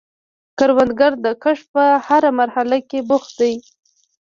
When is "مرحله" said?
2.39-2.77